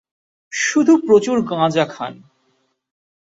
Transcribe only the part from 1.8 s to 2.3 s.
খান।